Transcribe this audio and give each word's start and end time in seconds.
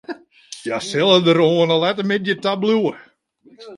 Hja 0.63 0.77
sille 0.89 1.17
der 1.27 1.39
oan 1.49 1.69
'e 1.71 1.77
lette 1.83 2.03
middei 2.09 2.37
ta 2.43 2.51
bliuwe. 2.61 2.93